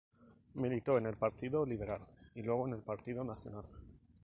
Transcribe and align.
Militó 0.55 0.97
en 0.97 1.05
el 1.05 1.15
Partido 1.15 1.63
Liberal 1.63 2.01
y 2.33 2.41
luego 2.41 2.65
en 2.67 2.73
el 2.73 2.81
Partido 2.81 3.23
Nacional. 3.23 3.65